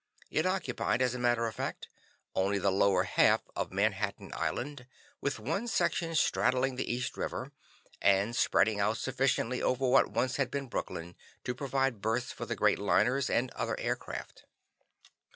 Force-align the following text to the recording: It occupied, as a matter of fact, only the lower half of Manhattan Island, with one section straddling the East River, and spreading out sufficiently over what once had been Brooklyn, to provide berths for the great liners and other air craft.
It 0.31 0.47
occupied, 0.47 0.99
as 1.03 1.13
a 1.13 1.19
matter 1.19 1.45
of 1.45 1.53
fact, 1.53 1.87
only 2.33 2.57
the 2.57 2.71
lower 2.71 3.03
half 3.03 3.43
of 3.55 3.71
Manhattan 3.71 4.33
Island, 4.33 4.87
with 5.21 5.37
one 5.39 5.67
section 5.67 6.15
straddling 6.15 6.75
the 6.75 6.91
East 6.91 7.17
River, 7.17 7.51
and 8.01 8.35
spreading 8.35 8.79
out 8.79 8.97
sufficiently 8.97 9.61
over 9.61 9.87
what 9.87 10.07
once 10.09 10.37
had 10.37 10.49
been 10.49 10.67
Brooklyn, 10.69 11.15
to 11.43 11.53
provide 11.53 12.01
berths 12.01 12.31
for 12.31 12.47
the 12.47 12.55
great 12.55 12.79
liners 12.79 13.29
and 13.29 13.51
other 13.51 13.79
air 13.79 13.95
craft. 13.95 14.45